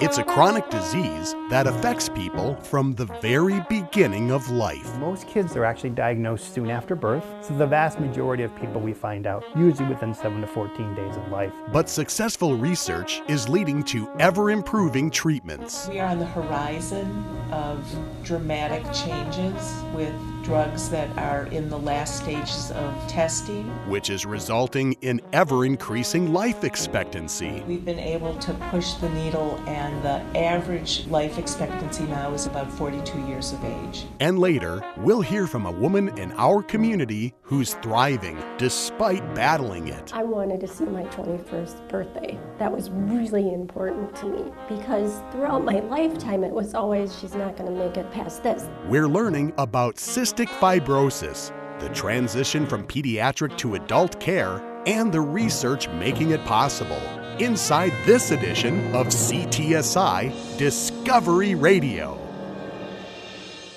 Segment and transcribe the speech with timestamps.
[0.00, 4.96] It's a chronic disease that affects people from the very beginning of life.
[4.98, 8.92] Most kids are actually diagnosed soon after birth, so the vast majority of people we
[8.92, 11.52] find out usually within 7 to 14 days of life.
[11.72, 15.88] But successful research is leading to ever improving treatments.
[15.88, 17.84] We are on the horizon of
[18.22, 20.14] dramatic changes with
[20.48, 23.64] drugs that are in the last stages of testing.
[23.86, 27.62] Which is resulting in ever increasing life expectancy.
[27.68, 32.72] We've been able to push the needle, and the average life expectancy now is about
[32.72, 34.06] 42 years of age.
[34.20, 40.14] And later, we'll hear from a woman in our community who's thriving despite battling it.
[40.14, 42.38] I wanted to see my 21st birthday.
[42.58, 47.54] That was really important to me because throughout my lifetime it was always, she's not
[47.58, 48.64] going to make it past this.
[48.86, 49.98] We're learning about
[50.38, 57.00] cystic fibrosis, the transition from pediatric to adult care, and the research making it possible.
[57.40, 62.18] Inside this edition of CTSI Discovery Radio.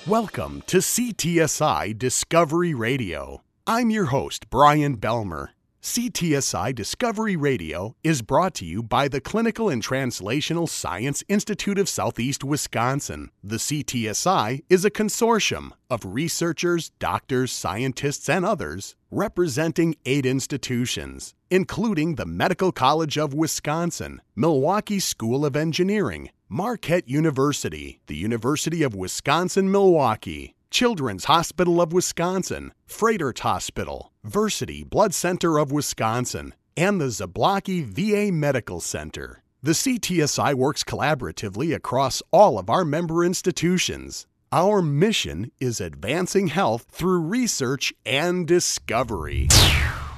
[0.06, 3.42] Welcome to CTSI Discovery Radio.
[3.66, 5.48] I'm your host, Brian Belmer.
[5.82, 11.88] CTSI Discovery Radio is brought to you by the Clinical and Translational Science Institute of
[11.88, 13.32] Southeast Wisconsin.
[13.42, 22.14] The CTSI is a consortium of researchers, doctors, scientists, and others representing eight institutions, including
[22.14, 29.68] the Medical College of Wisconsin, Milwaukee School of Engineering, Marquette University, the University of Wisconsin
[29.68, 37.84] Milwaukee, Children's Hospital of Wisconsin, Froedtert Hospital, Versiti Blood Center of Wisconsin, and the Zablocki
[37.84, 39.42] VA Medical Center.
[39.62, 44.26] The CTSI works collaboratively across all of our member institutions.
[44.50, 49.48] Our mission is advancing health through research and discovery.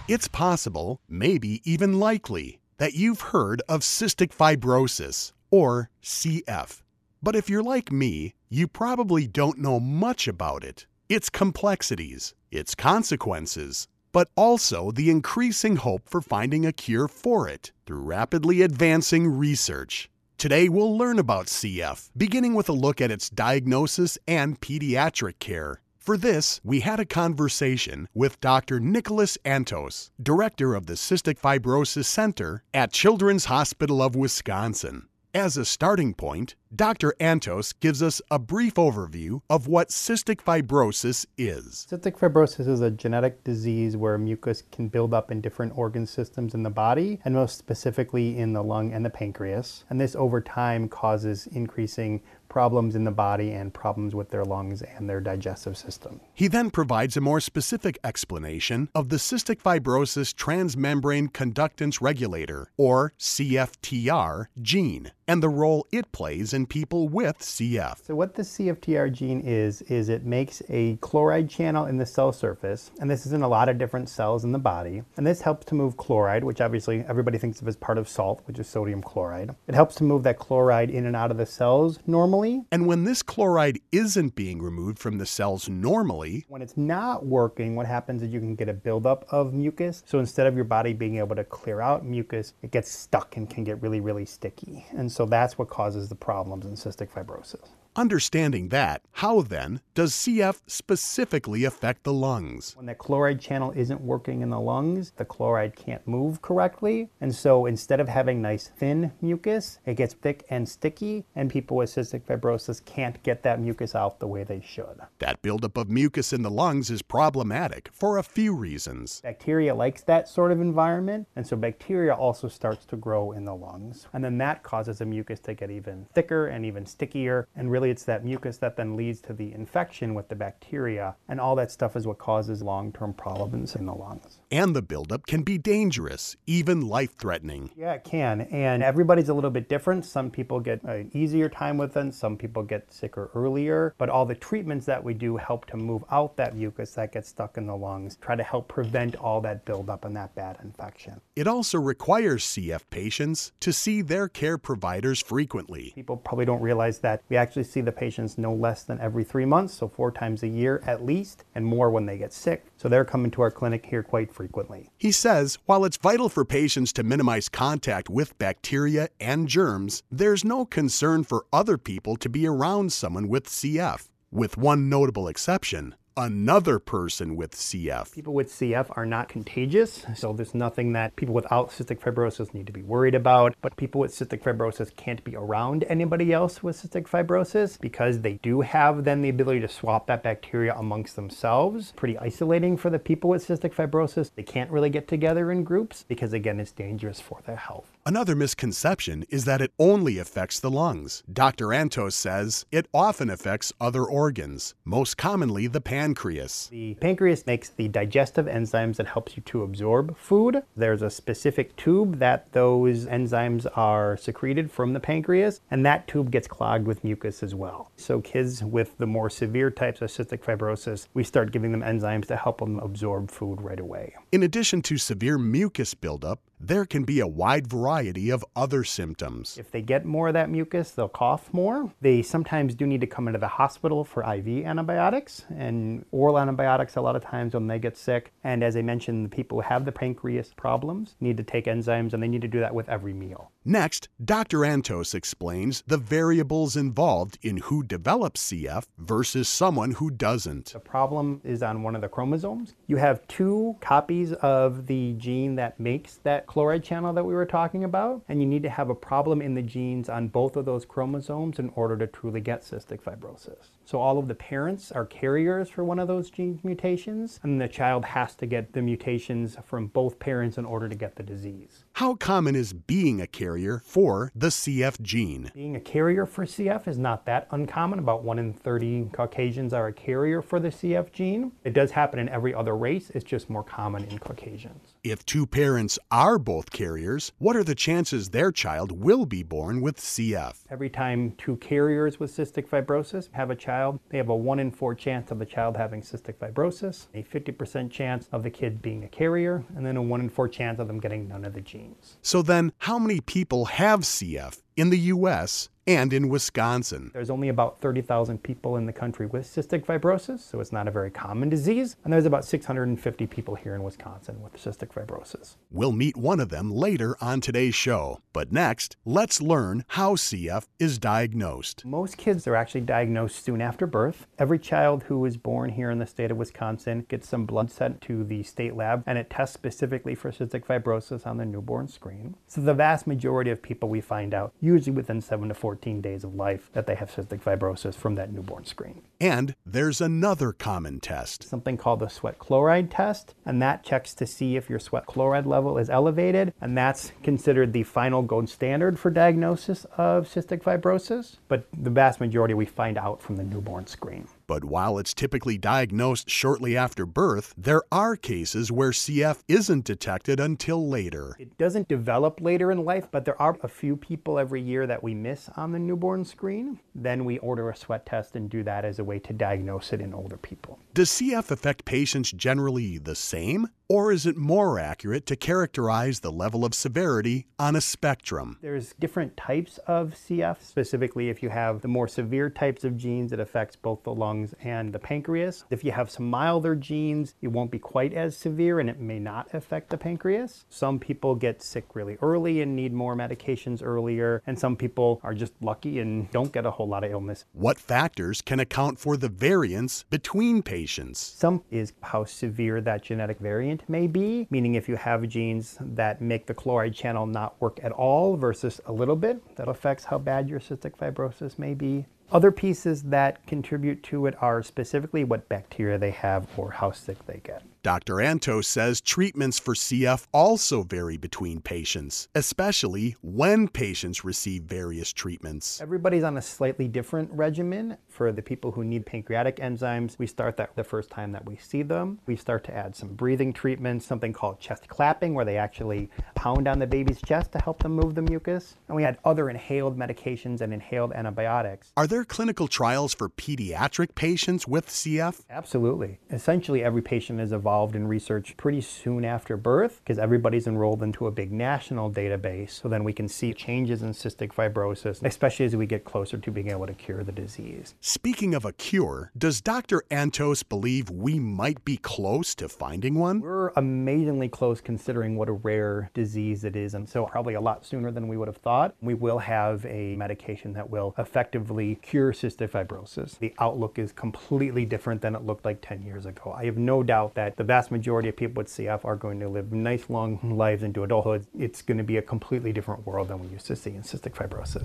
[0.07, 6.81] It's possible, maybe even likely, that you've heard of cystic fibrosis, or CF.
[7.25, 12.75] But if you're like me, you probably don't know much about it, its complexities, its
[12.77, 19.27] consequences, but also the increasing hope for finding a cure for it through rapidly advancing
[19.27, 20.09] research.
[20.39, 25.81] Today we'll learn about CF, beginning with a look at its diagnosis and pediatric care.
[25.99, 28.79] For this, we had a conversation with Dr.
[28.79, 35.09] Nicholas Antos, director of the Cystic Fibrosis Center at Children's Hospital of Wisconsin.
[35.35, 37.13] As a starting point, Dr.
[37.21, 41.89] Antos gives us a brief overview of what cystic fibrosis is.
[41.91, 46.55] Cystic fibrosis is a genetic disease where mucus can build up in different organ systems
[46.55, 49.85] in the body, and most specifically in the lung and the pancreas.
[49.91, 54.83] And this over time causes increasing problems in the body and problems with their lungs
[54.83, 56.21] and their digestive system.
[56.35, 63.13] He then provides a more specific explanation of the cystic fibrosis transmembrane conductance regulator, or
[63.19, 68.05] CFTR, gene and the role it plays in people with CF.
[68.05, 72.33] So what the CFTR gene is, is it makes a chloride channel in the cell
[72.33, 75.43] surface, and this is in a lot of different cells in the body, and this
[75.43, 78.69] helps to move chloride, which obviously everybody thinks of as part of salt, which is
[78.69, 79.55] sodium chloride.
[79.67, 82.65] It helps to move that chloride in and out of the cells normally.
[82.71, 87.77] And when this chloride isn't being removed from the cells normally, when it's not working,
[87.77, 90.03] what happens is you can get a buildup of mucus.
[90.07, 93.49] So instead of your body being able to clear out mucus, it gets stuck and
[93.49, 94.87] can get really, really sticky.
[94.91, 97.69] And so that's what causes the problems in cystic fibrosis.
[97.97, 102.75] Understanding that, how then does CF specifically affect the lungs?
[102.77, 107.09] When the chloride channel isn't working in the lungs, the chloride can't move correctly.
[107.21, 111.77] And so instead of having nice thin mucus, it gets thick and sticky, and people
[111.77, 115.01] with cystic fibrosis can't get that mucus out the way they should.
[115.21, 119.21] That buildup of mucus in the lungs is problematic for a few reasons.
[119.21, 123.55] Bacteria likes that sort of environment, and so bacteria also starts to grow in the
[123.55, 124.09] lungs.
[124.13, 127.84] And then that causes the mucus to get even thicker and even stickier, and really
[127.91, 131.71] it's that mucus that then leads to the infection with the bacteria, and all that
[131.71, 134.41] stuff is what causes long term problems in the lungs.
[134.51, 137.71] And the buildup can be dangerous, even life threatening.
[137.77, 138.43] Yeah, it can.
[138.43, 140.05] And everybody's a little bit different.
[140.05, 143.95] Some people get an easier time with it, some people get sicker earlier.
[143.99, 147.29] But all the treatments that we do help to move out that mucus that gets
[147.29, 151.21] stuck in the lungs, try to help prevent all that buildup and that bad infection.
[151.37, 155.93] It also requires CF patients to see their care providers frequently.
[155.95, 159.45] People probably don't realize that we actually see the patients no less than every three
[159.45, 162.65] months, so four times a year at least, and more when they get sick.
[162.77, 164.91] So they're coming to our clinic here quite frequently.
[164.97, 170.45] He says while it's vital for patients to minimize contact with bacteria and germs, there's
[170.45, 174.09] no concern for other people to be around someone with CF.
[174.31, 178.13] With one notable exception, another person with CF.
[178.13, 182.67] People with CF are not contagious, so there's nothing that people without cystic fibrosis need
[182.67, 183.55] to be worried about.
[183.61, 188.35] But people with cystic fibrosis can't be around anybody else with cystic fibrosis because they
[188.35, 191.93] do have then the ability to swap that bacteria amongst themselves.
[191.97, 194.31] Pretty isolating for the people with cystic fibrosis.
[194.35, 197.94] They can't really get together in groups because, again, it's dangerous for their health.
[198.07, 201.23] Another misconception is that it only affects the lungs.
[201.33, 201.69] Dr.
[201.69, 206.69] Antos says it often affects other organs, most commonly the pancreas.
[206.71, 210.63] The pancreas makes the digestive enzymes that helps you to absorb food.
[210.77, 216.31] There's a specific tube that those enzymes are secreted from the pancreas, and that tube
[216.31, 217.91] gets clogged with mucus as well.
[217.97, 222.27] So kids with the more severe types of cystic fibrosis, we start giving them enzymes
[222.27, 224.15] to help them absorb food right away.
[224.31, 229.59] In addition to severe mucus buildup, there can be a wide variety of other symptoms.
[229.59, 231.93] If they get more of that mucus, they'll cough more.
[232.01, 236.97] They sometimes do need to come into the hospital for IV antibiotics and oral antibiotics
[236.97, 238.33] a lot of times when they get sick.
[238.43, 242.13] And as I mentioned, the people who have the pancreas problems need to take enzymes
[242.13, 243.51] and they need to do that with every meal.
[243.67, 244.59] Next, Dr.
[244.59, 250.75] Antos explains the variables involved in who develops CF versus someone who doesn't.
[250.75, 252.75] The problem is on one of the chromosomes.
[252.89, 257.47] You have two copies of the gene that makes that chloride channel that we were
[257.47, 260.67] talking about, and you need to have a problem in the genes on both of
[260.67, 263.71] those chromosomes in order to truly get cystic fibrosis.
[263.87, 267.69] So all of the parents are carriers for one of those gene mutations, and the
[267.69, 271.85] child has to get the mutations from both parents in order to get the disease.
[271.95, 273.54] How common is being a carrier
[273.85, 275.51] for the CF gene?
[275.55, 277.99] Being a carrier for CF is not that uncommon.
[277.99, 281.53] About 1 in 30 Caucasians are a carrier for the CF gene.
[281.63, 284.95] It does happen in every other race, it's just more common in Caucasians.
[285.05, 289.81] If two parents are both carriers, what are the chances their child will be born
[289.81, 290.55] with CF?
[290.71, 294.71] Every time two carriers with cystic fibrosis have a child, they have a 1 in
[294.71, 299.05] 4 chance of the child having cystic fibrosis, a 50% chance of the kid being
[299.05, 301.61] a carrier, and then a 1 in 4 chance of them getting none of the
[301.61, 302.17] genes.
[302.23, 307.11] So then, how many people have CF in the US and in Wisconsin.
[307.13, 310.91] There's only about 30,000 people in the country with cystic fibrosis, so it's not a
[310.91, 311.97] very common disease.
[312.05, 315.57] And there's about 650 people here in Wisconsin with cystic fibrosis.
[315.71, 318.21] We'll meet one of them later on today's show.
[318.33, 321.85] But next, let's learn how CF is diagnosed.
[321.85, 324.27] Most kids are actually diagnosed soon after birth.
[324.39, 328.01] Every child who is born here in the state of Wisconsin gets some blood sent
[328.03, 332.37] to the state lab, and it tests specifically for cystic fibrosis on the newborn screen.
[332.47, 336.25] So the vast majority of people we find out, usually within 7 to 14 days
[336.25, 339.03] of life, that they have cystic fibrosis from that newborn screen.
[339.21, 341.45] And there's another common test.
[341.45, 345.47] Something called the sweat chloride test, and that checks to see if your sweat chloride
[345.47, 351.37] level is elevated, and that's considered the final gold standard for diagnosis of cystic fibrosis.
[351.49, 354.29] But the vast majority we find out from the newborn screen.
[354.47, 360.41] But while it's typically diagnosed shortly after birth, there are cases where CF isn't detected
[360.41, 361.37] until later.
[361.39, 365.03] It doesn't develop later in life, but there are a few people every year that
[365.03, 366.81] we miss on the newborn screen.
[366.95, 370.01] Then we order a sweat test and do that as a way to diagnose it
[370.01, 370.79] in older people.
[370.93, 373.69] Does CF affect patients generally the same?
[373.87, 378.59] Or is it more accurate to characterize the level of severity on a spectrum?
[378.63, 380.63] There's different types of CF.
[380.63, 384.55] Specifically, if you have the more severe types of genes, it affects both the lungs
[384.63, 385.65] and the pancreas.
[385.71, 389.19] If you have some milder genes, it won't be quite as severe and it may
[389.19, 390.65] not affect the pancreas.
[390.69, 395.35] Some people get sick really early and need more medications earlier, and some people are
[395.35, 397.45] just lucky and don't get a whole lot of illness.
[397.53, 401.21] What factors can account for the variance between patients?
[401.21, 406.21] Some is how severe that genetic variant may be, meaning if you have genes that
[406.21, 410.19] make the chloride channel not work at all versus a little bit, that affects how
[410.19, 412.07] bad your cystic fibrosis may be.
[412.33, 417.27] Other pieces that contribute to it are specifically what bacteria they have or how sick
[417.27, 417.63] they get.
[417.85, 418.15] Dr.
[418.15, 425.83] Antos says treatments for CF also vary between patients, especially when patients receive various treatments.
[425.83, 427.99] Everybody's on a slightly different regimen.
[428.09, 431.57] For the people who need pancreatic enzymes, we start that the first time that we
[431.57, 432.21] see them.
[432.25, 436.67] We start to add some breathing treatments, something called chest clapping, where they actually pound
[436.67, 438.77] on the baby's chest to help them move the mucus.
[438.89, 441.93] And we add other inhaled medications and inhaled antibiotics.
[441.99, 445.43] Are there clinical trials for pediatric patients with CF?
[445.51, 446.19] Absolutely.
[446.31, 451.03] Essentially, every patient is evolving involved in research pretty soon after birth because everybody's enrolled
[451.03, 452.71] into a big national database.
[452.71, 456.51] So then we can see changes in cystic fibrosis, especially as we get closer to
[456.53, 457.97] being able to cure the disease.
[458.01, 460.05] Speaking of a cure, does Dr.
[460.09, 463.41] Antos believe we might be close to finding one?
[463.41, 467.85] We're amazingly close considering what a rare disease it is, and so probably a lot
[467.85, 468.95] sooner than we would have thought.
[469.03, 473.37] We will have a medication that will effectively cure cystic fibrosis.
[473.37, 476.55] The outlook is completely different than it looked like 10 years ago.
[476.57, 479.49] I have no doubt that the vast majority of people with CF are going to
[479.49, 481.47] live nice long lives into adulthood.
[481.59, 484.35] It's going to be a completely different world than we used to see in cystic
[484.35, 484.85] fibrosis.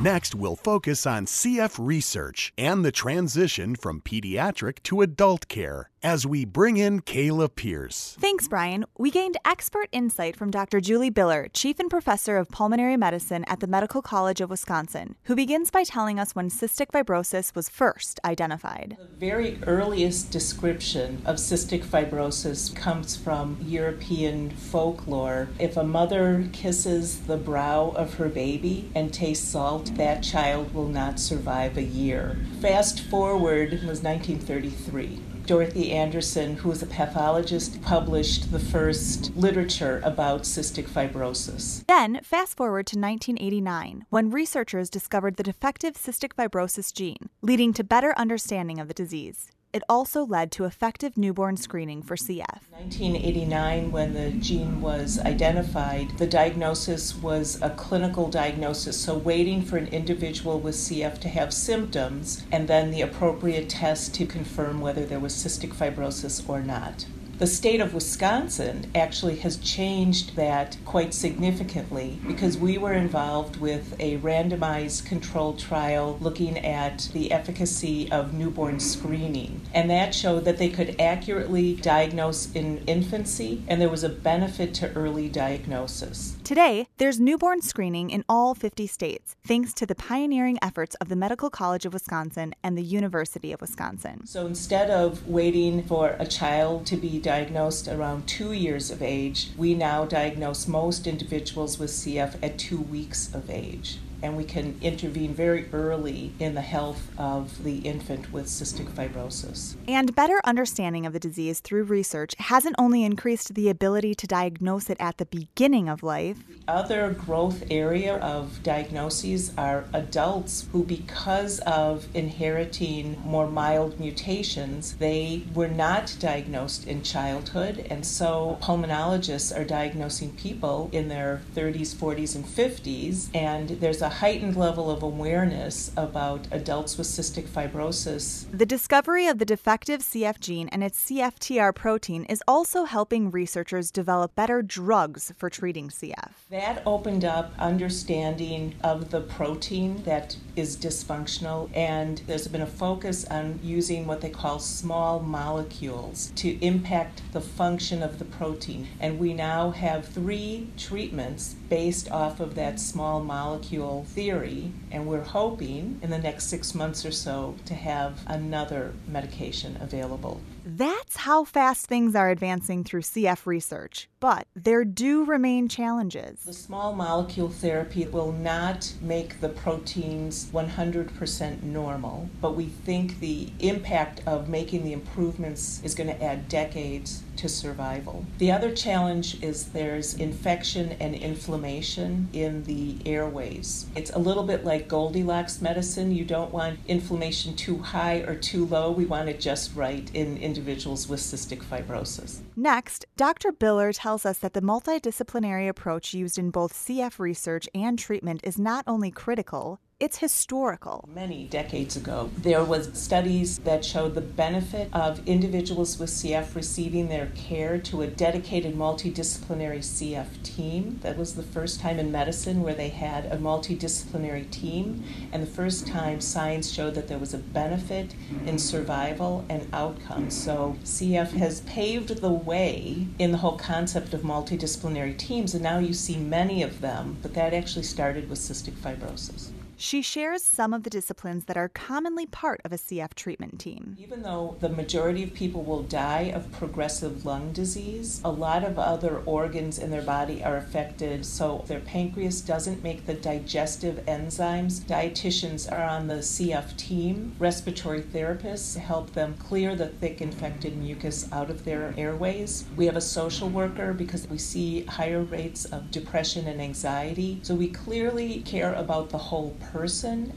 [0.00, 6.26] Next, we'll focus on CF research and the transition from pediatric to adult care as
[6.26, 8.14] we bring in Kayla Pierce.
[8.20, 8.84] Thanks, Brian.
[8.98, 10.78] We gained expert insight from Dr.
[10.78, 15.34] Julie Biller, Chief and Professor of Pulmonary Medicine at the Medical College of Wisconsin, who
[15.34, 18.98] begins by telling us when cystic fibrosis was first identified.
[18.98, 25.48] The very earliest description of cystic fibrosis comes from European folklore.
[25.58, 30.88] If a mother kisses the brow of her baby and tastes salt, that child will
[30.88, 32.38] not survive a year.
[32.60, 35.20] Fast forward was 1933.
[35.46, 41.84] Dorothy Andersen, who was a pathologist, published the first literature about cystic fibrosis.
[41.86, 47.84] Then, fast forward to 1989, when researchers discovered the defective cystic fibrosis gene, leading to
[47.84, 49.52] better understanding of the disease.
[49.74, 52.70] It also led to effective newborn screening for CF.
[52.70, 59.76] 1989, when the gene was identified, the diagnosis was a clinical diagnosis, so waiting for
[59.76, 65.04] an individual with CF to have symptoms and then the appropriate test to confirm whether
[65.04, 67.06] there was cystic fibrosis or not.
[67.36, 73.96] The state of Wisconsin actually has changed that quite significantly because we were involved with
[73.98, 79.62] a randomized controlled trial looking at the efficacy of newborn screening.
[79.74, 84.72] And that showed that they could accurately diagnose in infancy and there was a benefit
[84.74, 86.36] to early diagnosis.
[86.44, 91.16] Today, there's newborn screening in all 50 states, thanks to the pioneering efforts of the
[91.16, 94.26] Medical College of Wisconsin and the University of Wisconsin.
[94.26, 99.52] So instead of waiting for a child to be diagnosed around two years of age,
[99.56, 104.78] we now diagnose most individuals with CF at two weeks of age and we can
[104.80, 109.76] intervene very early in the health of the infant with cystic fibrosis.
[109.86, 114.88] And better understanding of the disease through research hasn't only increased the ability to diagnose
[114.88, 116.38] it at the beginning of life.
[116.48, 124.94] The other growth area of diagnoses are adults who, because of inheriting more mild mutations,
[124.94, 131.94] they were not diagnosed in childhood, and so pulmonologists are diagnosing people in their 30s,
[131.94, 138.46] 40s, and 50s, and there's a heightened level of awareness about adults with cystic fibrosis.
[138.52, 143.90] The discovery of the defective CF gene and its CFTR protein is also helping researchers
[143.90, 146.30] develop better drugs for treating CF.
[146.50, 153.24] That opened up understanding of the protein that is dysfunctional, and there's been a focus
[153.24, 158.86] on using what they call small molecules to impact the function of the protein.
[159.00, 165.22] And we now have three treatments based off of that small molecule theory, and we're
[165.22, 170.40] hoping in the next six months or so to have another medication available.
[170.64, 176.40] That's how fast things are advancing through CF research, but there do remain challenges.
[176.40, 183.48] The small molecule therapy will not make the proteins 100% normal, but we think the
[183.58, 188.24] impact of making the improvements is going to add decades to survival.
[188.38, 193.86] The other challenge is there's infection and inflammation in the airways.
[193.94, 196.12] It's a little bit like Goldilocks medicine.
[196.12, 198.90] You don't want inflammation too high or too low.
[198.90, 202.40] We want it just right in individuals with cystic fibrosis.
[202.56, 203.52] Next, Dr.
[203.52, 208.58] Biller tells us that the multidisciplinary approach used in both CF research and treatment is
[208.58, 211.08] not only critical, it's historical.
[211.14, 217.08] Many decades ago, there was studies that showed the benefit of individuals with CF receiving
[217.08, 220.98] their care to a dedicated multidisciplinary CF team.
[221.00, 225.46] That was the first time in medicine where they had a multidisciplinary team, and the
[225.46, 230.36] first time science showed that there was a benefit in survival and outcomes.
[230.36, 235.78] So CF has paved the way in the whole concept of multidisciplinary teams, and now
[235.78, 239.53] you see many of them, but that actually started with cystic fibrosis.
[239.84, 243.98] She shares some of the disciplines that are commonly part of a CF treatment team.
[244.00, 248.78] Even though the majority of people will die of progressive lung disease, a lot of
[248.78, 251.26] other organs in their body are affected.
[251.26, 254.80] So their pancreas doesn't make the digestive enzymes.
[254.80, 257.36] Dietitians are on the CF team.
[257.38, 262.64] Respiratory therapists help them clear the thick infected mucus out of their airways.
[262.74, 267.40] We have a social worker because we see higher rates of depression and anxiety.
[267.42, 269.73] So we clearly care about the whole person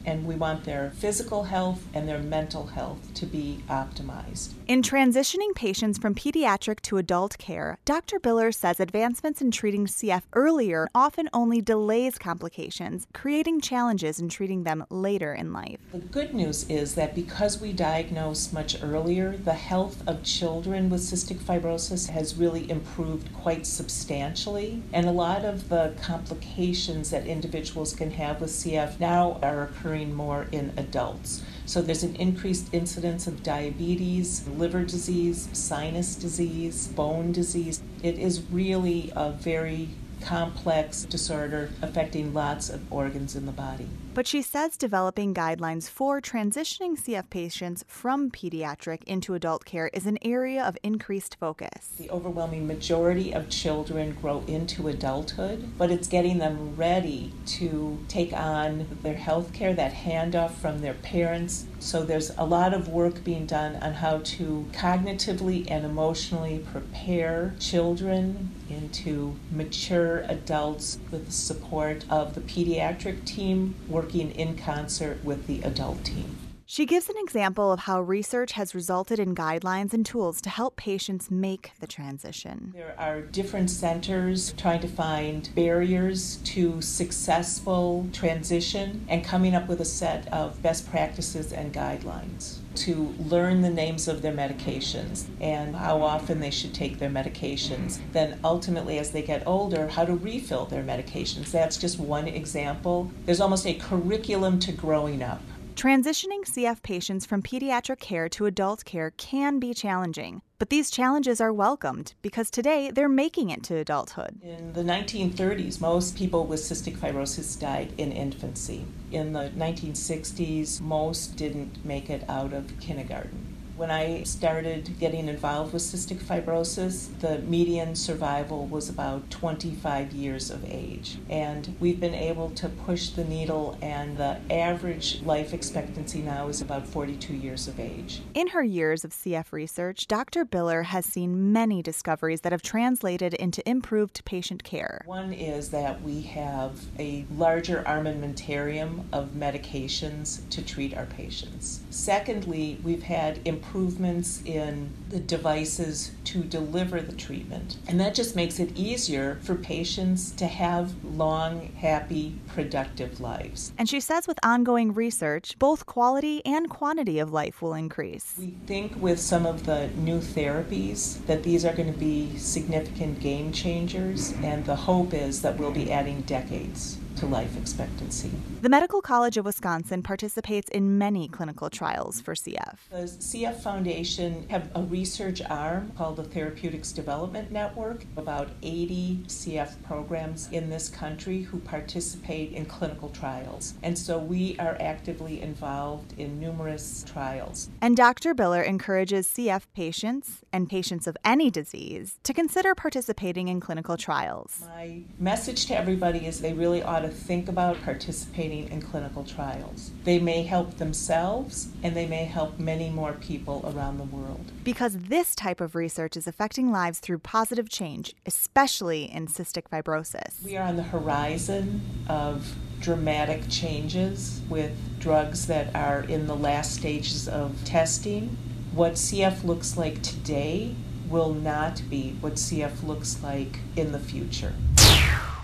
[0.04, 4.52] and we want their physical health and their mental health to be optimized.
[4.66, 8.18] In transitioning patients from pediatric to adult care, Dr.
[8.18, 14.64] Biller says advancements in treating CF earlier often only delays complications, creating challenges in treating
[14.64, 15.78] them later in life.
[15.92, 21.02] The good news is that because we diagnose much earlier, the health of children with
[21.02, 24.82] cystic fibrosis has really improved quite substantially.
[24.92, 30.14] And a lot of the complications that individuals can have with CF now are occurring
[30.14, 31.42] more in adults.
[31.66, 37.82] So there's an increased incidence of diabetes, liver disease, sinus disease, bone disease.
[38.02, 39.88] It is really a very
[40.20, 43.88] complex disorder affecting lots of organs in the body.
[44.14, 50.06] But she says developing guidelines for transitioning CF patients from pediatric into adult care is
[50.06, 51.92] an area of increased focus.
[51.98, 58.32] The overwhelming majority of children grow into adulthood, but it's getting them ready to take
[58.32, 61.66] on their health care, that handoff from their parents.
[61.78, 67.54] So there's a lot of work being done on how to cognitively and emotionally prepare
[67.60, 75.46] children into mature adults with the support of the pediatric team working in concert with
[75.46, 76.36] the adult team.
[76.70, 80.76] She gives an example of how research has resulted in guidelines and tools to help
[80.76, 82.74] patients make the transition.
[82.76, 89.80] There are different centers trying to find barriers to successful transition and coming up with
[89.80, 95.74] a set of best practices and guidelines to learn the names of their medications and
[95.74, 97.98] how often they should take their medications.
[98.12, 101.50] Then, ultimately, as they get older, how to refill their medications.
[101.50, 103.10] That's just one example.
[103.26, 105.42] There's almost a curriculum to growing up.
[105.78, 111.40] Transitioning CF patients from pediatric care to adult care can be challenging, but these challenges
[111.40, 114.42] are welcomed because today they're making it to adulthood.
[114.42, 118.86] In the 1930s, most people with cystic fibrosis died in infancy.
[119.12, 123.57] In the 1960s, most didn't make it out of kindergarten.
[123.78, 130.50] When I started getting involved with cystic fibrosis, the median survival was about 25 years
[130.50, 131.18] of age.
[131.30, 136.60] And we've been able to push the needle, and the average life expectancy now is
[136.60, 138.20] about 42 years of age.
[138.34, 140.44] In her years of CF research, Dr.
[140.44, 145.02] Biller has seen many discoveries that have translated into improved patient care.
[145.06, 151.82] One is that we have a larger armamentarium of medications to treat our patients.
[151.90, 157.76] Secondly, we've had improvements in the devices to deliver the treatment.
[157.86, 163.72] And that just makes it easier for patients to have long, happy, productive lives.
[163.76, 168.34] And she says with ongoing research, both quality and quantity of life will increase.
[168.38, 173.20] We think with some of the new therapies that these are going to be significant
[173.20, 178.30] game changers, and the hope is that we'll be adding decades to life expectancy.
[178.62, 182.76] The Medical College of Wisconsin participates in many clinical trials for CF.
[182.90, 189.82] The CF Foundation have a research arm called the Therapeutics Development Network, about 80 CF
[189.82, 193.74] programs in this country who participate in clinical trials.
[193.82, 197.68] And so we are actively involved in numerous trials.
[197.80, 198.34] And Dr.
[198.34, 204.62] Biller encourages CF patients and patients of any disease to consider participating in clinical trials.
[204.68, 209.90] My message to everybody is they really ought to think about participating in clinical trials.
[210.04, 214.52] They may help themselves and they may help many more people around the world.
[214.64, 220.42] Because this type of research is affecting lives through positive change, especially in cystic fibrosis.
[220.44, 226.74] We are on the horizon of dramatic changes with drugs that are in the last
[226.74, 228.36] stages of testing.
[228.72, 230.74] What CF looks like today
[231.08, 234.52] will not be what CF looks like in the future.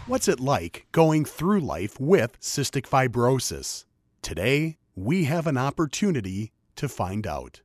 [0.06, 3.86] What's it like going through life with cystic fibrosis?
[4.20, 7.62] Today, we have an opportunity to find out.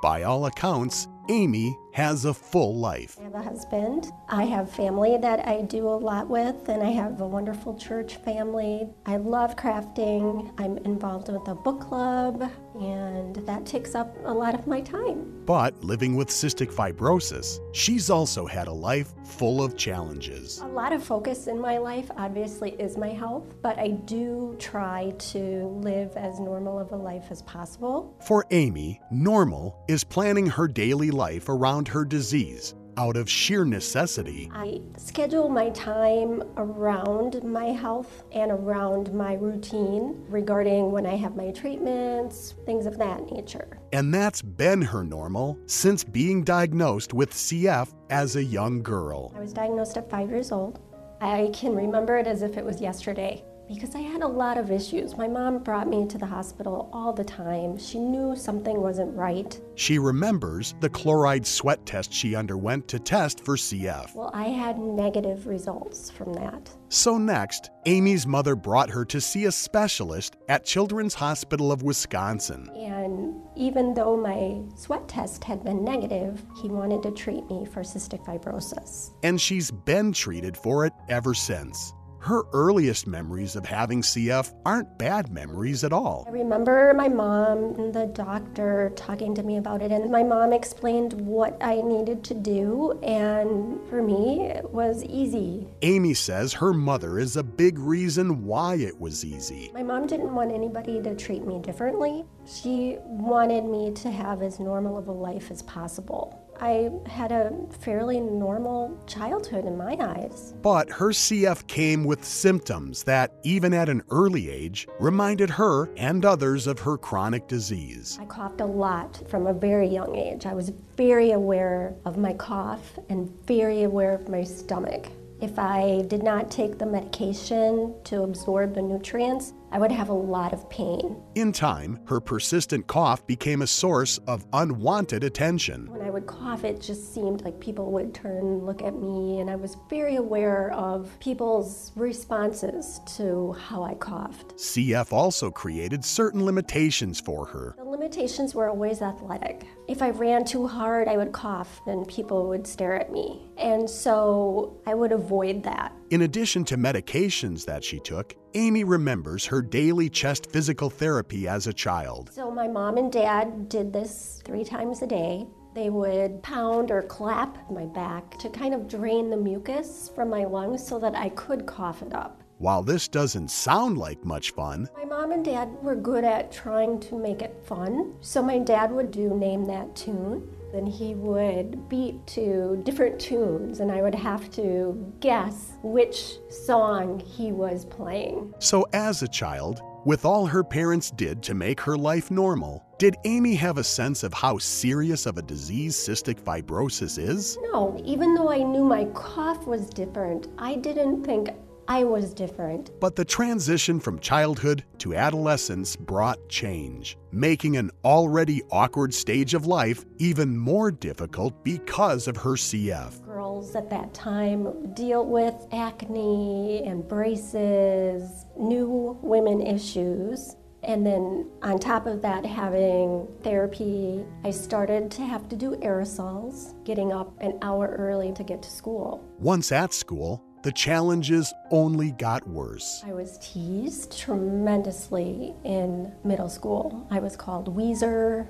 [0.00, 3.16] By all accounts, Amy has a full life.
[3.20, 4.12] I have a husband.
[4.28, 8.16] I have family that I do a lot with, and I have a wonderful church
[8.16, 8.88] family.
[9.06, 10.52] I love crafting.
[10.58, 12.50] I'm involved with a book club,
[12.80, 15.42] and that takes up a lot of my time.
[15.46, 20.60] But living with cystic fibrosis, she's also had a life full of challenges.
[20.60, 25.12] A lot of focus in my life, obviously, is my health, but I do try
[25.18, 28.16] to live as normal of a life as possible.
[28.20, 34.50] For Amy, normal is planning her daily life around her disease out of sheer necessity.
[34.52, 41.36] I schedule my time around my health and around my routine regarding when I have
[41.36, 43.78] my treatments, things of that nature.
[43.92, 49.32] And that's been her normal since being diagnosed with CF as a young girl.
[49.34, 50.80] I was diagnosed at five years old.
[51.22, 54.72] I can remember it as if it was yesterday because I had a lot of
[54.72, 55.16] issues.
[55.16, 57.78] My mom brought me to the hospital all the time.
[57.78, 59.60] She knew something wasn't right.
[59.76, 64.12] She remembers the chloride sweat test she underwent to test for CF.
[64.14, 66.68] Well, I had negative results from that.
[66.88, 72.68] So, next, Amy's mother brought her to see a specialist at Children's Hospital of Wisconsin.
[72.74, 77.82] And even though my sweat test had been negative, he wanted to treat me for
[77.82, 79.12] cystic fibrosis.
[79.22, 81.94] And she's been treated for it ever since.
[82.20, 86.26] Her earliest memories of having CF aren't bad memories at all.
[86.28, 90.52] I remember my mom and the doctor talking to me about it, and my mom
[90.52, 95.66] explained what I needed to do, and for me, it was easy.
[95.80, 99.70] Amy says her mother is a big reason why it was easy.
[99.72, 102.26] My mom didn't want anybody to treat me differently.
[102.46, 106.39] She wanted me to have as normal of a life as possible.
[106.62, 110.52] I had a fairly normal childhood in my eyes.
[110.60, 116.22] But her CF came with symptoms that, even at an early age, reminded her and
[116.24, 118.18] others of her chronic disease.
[118.20, 120.44] I coughed a lot from a very young age.
[120.44, 125.08] I was very aware of my cough and very aware of my stomach.
[125.40, 130.14] If I did not take the medication to absorb the nutrients, I would have a
[130.14, 131.22] lot of pain.
[131.36, 135.88] In time, her persistent cough became a source of unwanted attention.
[135.90, 139.40] When I would cough, it just seemed like people would turn and look at me,
[139.40, 144.56] and I was very aware of people's responses to how I coughed.
[144.56, 147.74] CF also created certain limitations for her.
[147.78, 149.66] The limitations were always athletic.
[149.90, 153.50] If I ran too hard, I would cough, and people would stare at me.
[153.58, 155.92] And so I would avoid that.
[156.10, 161.66] In addition to medications that she took, Amy remembers her daily chest physical therapy as
[161.66, 162.30] a child.
[162.32, 165.48] So my mom and dad did this three times a day.
[165.74, 170.44] They would pound or clap my back to kind of drain the mucus from my
[170.44, 172.39] lungs so that I could cough it up.
[172.60, 177.00] While this doesn't sound like much fun, my mom and dad were good at trying
[177.00, 178.12] to make it fun.
[178.20, 180.46] So my dad would do Name That Tune.
[180.70, 187.20] Then he would beat to different tunes, and I would have to guess which song
[187.20, 188.52] he was playing.
[188.58, 193.16] So, as a child, with all her parents did to make her life normal, did
[193.24, 197.56] Amy have a sense of how serious of a disease cystic fibrosis is?
[197.72, 201.48] No, even though I knew my cough was different, I didn't think
[201.90, 202.92] I was different.
[203.00, 209.66] But the transition from childhood to adolescence brought change, making an already awkward stage of
[209.66, 213.20] life even more difficult because of her CF.
[213.24, 220.54] Girls at that time deal with acne and braces, new women issues.
[220.84, 226.72] And then on top of that, having therapy, I started to have to do aerosols,
[226.84, 229.22] getting up an hour early to get to school.
[229.40, 233.02] Once at school, the challenges only got worse.
[233.06, 237.06] I was teased tremendously in middle school.
[237.10, 238.46] I was called Weezer.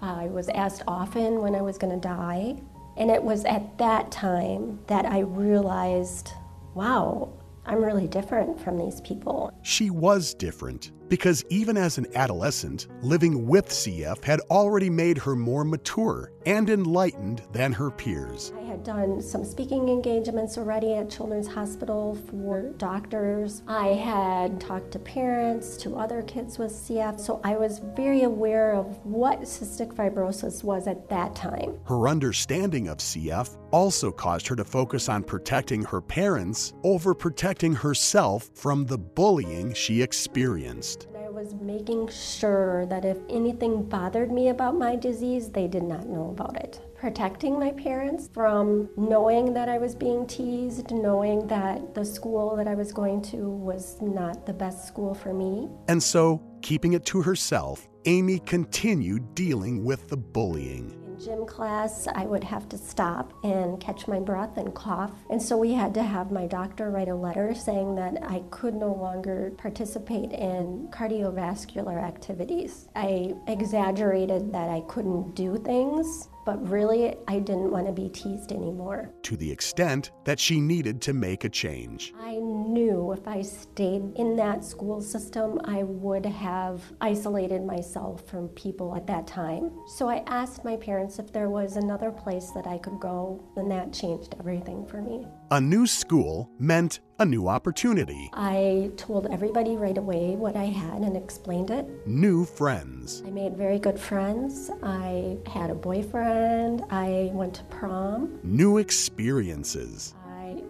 [0.00, 2.60] I was asked often when I was going to die.
[2.96, 6.32] And it was at that time that I realized
[6.74, 7.32] wow,
[7.66, 9.52] I'm really different from these people.
[9.62, 15.34] She was different because even as an adolescent, living with CF had already made her
[15.34, 18.52] more mature and enlightened than her peers.
[18.58, 23.62] I had done some speaking engagements already at Children's Hospital for doctors.
[23.68, 28.74] I had talked to parents, to other kids with CF, so I was very aware
[28.74, 31.78] of what cystic fibrosis was at that time.
[31.84, 37.74] Her understanding of CF also caused her to focus on protecting her parents over protecting
[37.74, 40.97] herself from the bullying she experienced.
[41.38, 46.30] Was making sure that if anything bothered me about my disease, they did not know
[46.30, 46.80] about it.
[46.96, 52.66] Protecting my parents from knowing that I was being teased, knowing that the school that
[52.66, 55.68] I was going to was not the best school for me.
[55.86, 60.97] And so, keeping it to herself, Amy continued dealing with the bullying.
[61.22, 65.12] Gym class, I would have to stop and catch my breath and cough.
[65.30, 68.74] And so we had to have my doctor write a letter saying that I could
[68.74, 72.88] no longer participate in cardiovascular activities.
[72.94, 78.52] I exaggerated that I couldn't do things but really, I didn't want to be teased
[78.52, 79.12] anymore.
[79.24, 82.14] To the extent that she needed to make a change.
[82.18, 88.48] I knew if I stayed in that school system, I would have isolated myself from
[88.48, 89.72] people at that time.
[89.88, 93.70] So I asked my parents if there was another place that I could go, and
[93.70, 95.26] that changed everything for me.
[95.50, 98.30] A new school meant a new opportunity.
[98.34, 102.06] I told everybody right away what I had and explained it.
[102.06, 103.22] New friends.
[103.26, 104.70] I made very good friends.
[104.82, 106.84] I had a boyfriend.
[106.90, 108.38] I went to prom.
[108.42, 110.14] New experiences.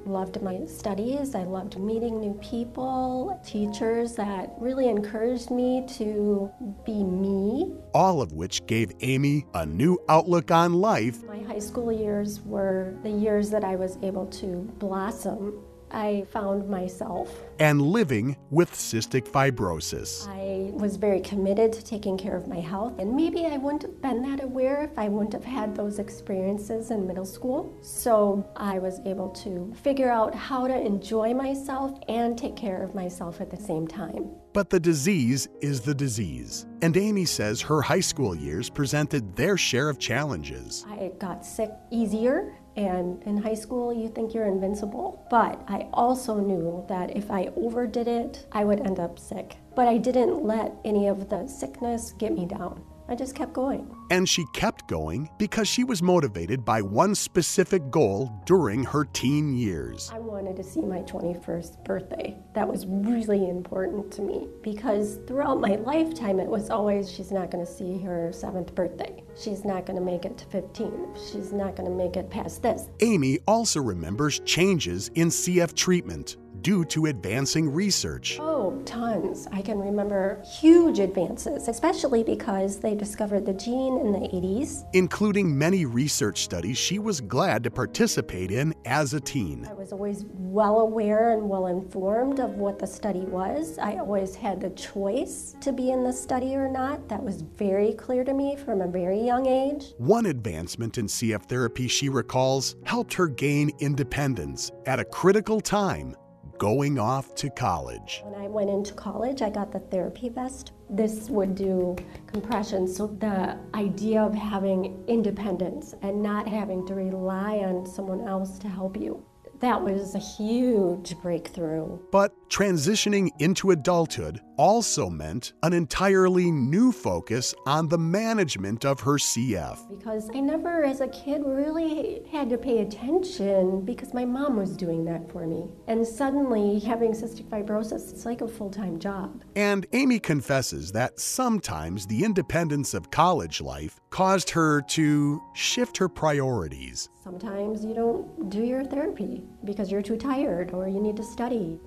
[0.06, 1.34] Loved my studies.
[1.34, 6.50] I loved meeting new people, teachers that really encouraged me to
[6.84, 7.74] be me.
[7.94, 11.22] All of which gave Amy a new outlook on life.
[11.24, 16.68] My high school years were the years that I was able to blossom I found
[16.68, 17.44] myself.
[17.58, 20.28] And living with cystic fibrosis.
[20.28, 24.00] I was very committed to taking care of my health, and maybe I wouldn't have
[24.00, 27.74] been that aware if I wouldn't have had those experiences in middle school.
[27.80, 32.94] So I was able to figure out how to enjoy myself and take care of
[32.94, 34.30] myself at the same time.
[34.52, 36.66] But the disease is the disease.
[36.82, 40.84] And Amy says her high school years presented their share of challenges.
[40.88, 45.26] I got sick easier and in high school, you think you're invincible.
[45.30, 49.56] But I also knew that if I overdid it, I would end up sick.
[49.74, 52.80] But I didn't let any of the sickness get me down.
[53.10, 53.90] I just kept going.
[54.10, 59.56] And she kept going because she was motivated by one specific goal during her teen
[59.56, 60.10] years.
[60.14, 62.36] I wanted to see my 21st birthday.
[62.54, 67.50] That was really important to me because throughout my lifetime, it was always she's not
[67.50, 69.22] going to see her seventh birthday.
[69.36, 71.14] She's not going to make it to 15.
[71.30, 72.90] She's not going to make it past this.
[73.00, 78.38] Amy also remembers changes in CF treatment due to advancing research.
[78.40, 79.46] Oh, tons.
[79.52, 84.84] I can remember huge advances, especially because they discovered the gene in the 80s.
[84.92, 89.66] Including many research studies she was glad to participate in as a teen.
[89.68, 93.78] I was always well aware and well informed of what the study was.
[93.78, 97.08] I always had the choice to be in the study or not.
[97.08, 99.94] That was very clear to me from a very young age.
[99.98, 106.14] One advancement in CF therapy she recalls helped her gain independence at a critical time
[106.58, 108.20] going off to college.
[108.24, 110.72] When I went into college, I got the therapy vest.
[110.90, 117.58] This would do compression, so the idea of having independence and not having to rely
[117.58, 119.24] on someone else to help you
[119.60, 121.98] that was a huge breakthrough.
[122.12, 129.14] But transitioning into adulthood also meant an entirely new focus on the management of her
[129.14, 129.88] CF.
[129.88, 134.76] Because I never, as a kid, really had to pay attention because my mom was
[134.76, 135.68] doing that for me.
[135.86, 139.42] And suddenly, having cystic fibrosis, it's like a full time job.
[139.56, 146.08] And Amy confesses that sometimes the independence of college life caused her to shift her
[146.08, 147.08] priorities.
[147.22, 151.78] Sometimes you don't do your therapy because you're too tired or you need to study.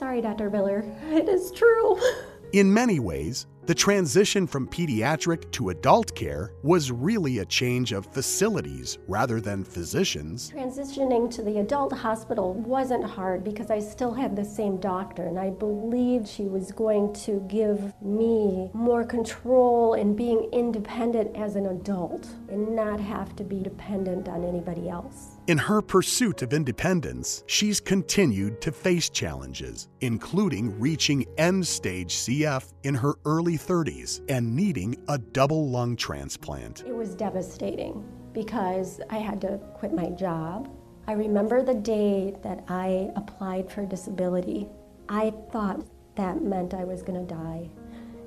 [0.00, 0.50] Sorry, Dr.
[0.50, 0.82] Biller,
[1.12, 2.00] it is true.
[2.54, 8.06] In many ways, the transition from pediatric to adult care was really a change of
[8.06, 10.50] facilities rather than physicians.
[10.52, 15.38] Transitioning to the adult hospital wasn't hard because I still had the same doctor, and
[15.38, 21.66] I believed she was going to give me more control in being independent as an
[21.66, 25.36] adult and not have to be dependent on anybody else.
[25.46, 32.72] In her pursuit of independence, she's continued to face challenges, including reaching end stage CF
[32.84, 36.84] in her early 30s and needing a double lung transplant.
[36.86, 40.70] It was devastating because I had to quit my job.
[41.08, 44.68] I remember the day that I applied for disability.
[45.08, 45.84] I thought
[46.16, 47.68] that meant I was going to die,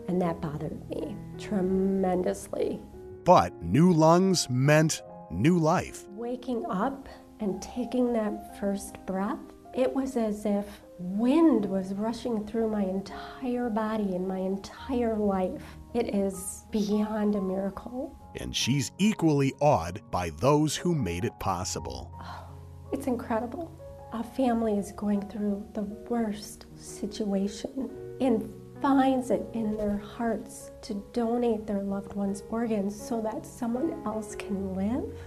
[0.08, 2.82] and that bothered me tremendously.
[3.24, 5.02] But new lungs meant
[5.34, 6.06] new life.
[6.10, 9.40] Waking up and taking that first breath,
[9.74, 10.66] it was as if
[11.00, 15.64] wind was rushing through my entire body and my entire life.
[15.94, 18.16] It is beyond a miracle.
[18.36, 22.12] And she's equally awed by those who made it possible.
[22.22, 22.46] Oh,
[22.92, 23.72] it's incredible.
[24.14, 27.90] A family is going through the worst situation
[28.22, 28.50] and
[28.84, 34.36] finds it in their hearts to donate their loved one's organs so that someone else
[34.36, 35.18] can live.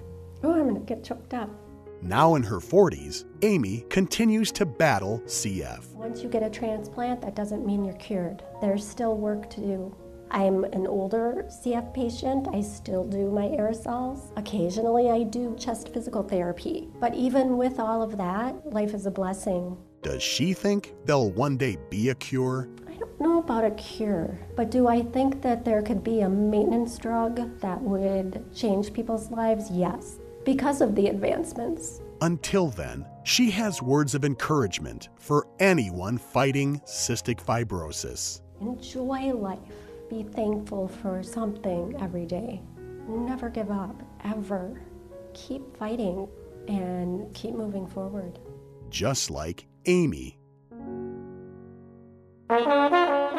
[0.44, 1.48] Oh, I'm gonna get choked up.
[2.02, 5.90] Now in her 40s, Amy continues to battle CF.
[5.94, 8.42] Once you get a transplant, that doesn't mean you're cured.
[8.60, 9.96] There's still work to do.
[10.30, 12.48] I'm an older CF patient.
[12.52, 14.36] I still do my aerosols.
[14.36, 16.90] Occasionally, I do chest physical therapy.
[17.00, 19.78] But even with all of that, life is a blessing.
[20.02, 22.68] Does she think there'll one day be a cure?
[23.18, 26.98] Don't know about a cure, but do I think that there could be a maintenance
[26.98, 29.70] drug that would change people's lives?
[29.70, 32.02] Yes, because of the advancements.
[32.20, 38.42] Until then, she has words of encouragement for anyone fighting cystic fibrosis.
[38.61, 39.59] Enjoy life.
[40.11, 42.61] Be thankful for something every day.
[43.09, 44.83] Never give up, ever.
[45.33, 46.29] Keep fighting
[46.68, 48.38] and keep moving forward.
[48.90, 50.38] Just like Amy.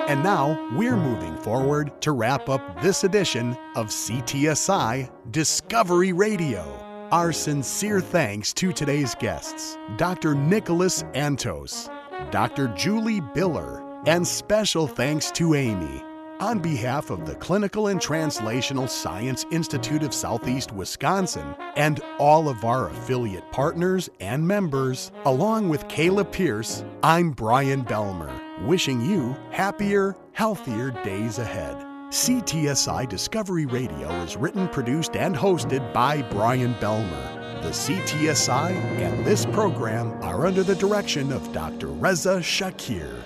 [0.08, 6.64] And now we're moving forward to wrap up this edition of CTSI Discovery Radio.
[7.12, 10.34] Our sincere thanks to today's guests Dr.
[10.34, 11.90] Nicholas Antos,
[12.32, 12.70] Dr.
[12.70, 16.02] Julie Biller, and special thanks to Amy.
[16.40, 22.64] On behalf of the Clinical and Translational Science Institute of Southeast Wisconsin and all of
[22.64, 30.16] our affiliate partners and members, along with Kayla Pierce, I'm Brian Belmer, wishing you happier,
[30.34, 31.78] healthier days ahead.
[32.10, 37.62] CTSI Discovery Radio is written, produced, and hosted by Brian Belmer.
[37.62, 41.88] The CTSI and this program are under the direction of Dr.
[41.88, 43.26] Reza Shaker.